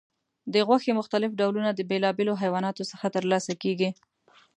د 0.53 0.55
غوښې 0.67 0.91
مختلف 0.99 1.31
ډولونه 1.39 1.69
د 1.73 1.79
بیلابیلو 1.89 2.39
حیواناتو 2.41 2.83
څخه 2.91 3.05
ترلاسه 3.15 3.53
کېږي. 3.63 3.89